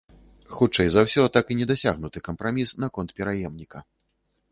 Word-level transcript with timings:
Хутчэй 0.59 0.87
за 0.93 1.01
ўсё, 1.07 1.25
так 1.35 1.45
і 1.55 1.57
не 1.59 1.67
дасягнуты 1.71 2.23
кампраміс 2.29 2.73
наконт 2.85 3.09
пераемніка. 3.21 3.79